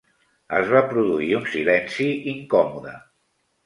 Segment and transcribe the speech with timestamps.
[0.59, 3.01] Es va produir un silenci incòmode.